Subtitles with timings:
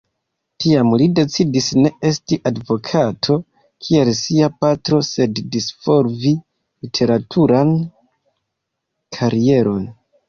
[0.63, 3.37] Tiam, li decidis ne esti advokato,
[3.87, 6.33] kiel sia patro, sed disvolvi
[6.87, 7.75] literaturan
[9.19, 9.89] karieron.